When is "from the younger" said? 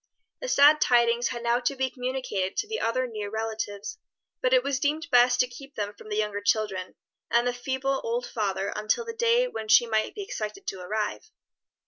5.93-6.41